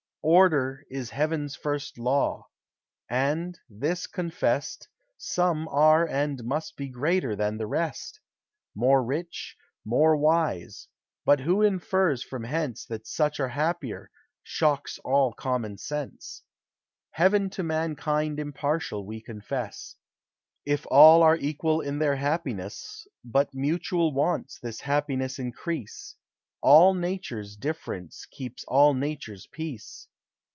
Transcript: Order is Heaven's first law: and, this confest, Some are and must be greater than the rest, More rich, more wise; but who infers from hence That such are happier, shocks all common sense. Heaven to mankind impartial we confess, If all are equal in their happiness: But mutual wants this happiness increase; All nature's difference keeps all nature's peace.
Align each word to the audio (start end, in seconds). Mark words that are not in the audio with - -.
Order 0.23 0.85
is 0.87 1.09
Heaven's 1.09 1.55
first 1.55 1.97
law: 1.97 2.47
and, 3.09 3.59
this 3.67 4.05
confest, 4.05 4.87
Some 5.17 5.67
are 5.69 6.07
and 6.07 6.43
must 6.43 6.75
be 6.77 6.89
greater 6.89 7.35
than 7.35 7.57
the 7.57 7.65
rest, 7.65 8.19
More 8.75 9.03
rich, 9.03 9.57
more 9.83 10.15
wise; 10.15 10.87
but 11.25 11.39
who 11.39 11.63
infers 11.63 12.21
from 12.21 12.43
hence 12.43 12.85
That 12.85 13.07
such 13.07 13.39
are 13.39 13.47
happier, 13.47 14.11
shocks 14.43 14.99
all 14.99 15.33
common 15.33 15.79
sense. 15.79 16.43
Heaven 17.09 17.49
to 17.49 17.63
mankind 17.63 18.39
impartial 18.39 19.07
we 19.07 19.21
confess, 19.21 19.95
If 20.67 20.85
all 20.91 21.23
are 21.23 21.35
equal 21.35 21.81
in 21.81 21.97
their 21.97 22.17
happiness: 22.17 23.07
But 23.25 23.55
mutual 23.55 24.13
wants 24.13 24.59
this 24.59 24.81
happiness 24.81 25.39
increase; 25.39 26.15
All 26.61 26.93
nature's 26.93 27.55
difference 27.55 28.27
keeps 28.27 28.63
all 28.67 28.93
nature's 28.93 29.47
peace. 29.47 30.07